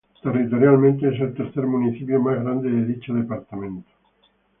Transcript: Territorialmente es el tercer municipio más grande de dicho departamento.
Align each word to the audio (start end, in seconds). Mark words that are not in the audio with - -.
Territorialmente 0.23 1.09
es 1.13 1.21
el 1.21 1.35
tercer 1.35 1.67
municipio 1.67 2.19
más 2.19 2.43
grande 2.43 2.71
de 2.71 2.85
dicho 2.87 3.13
departamento. 3.13 3.91